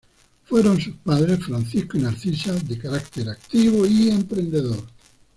[0.45, 4.83] Fueron sus padres, Francisco y Narcisa, de carácter activo y emprendedor.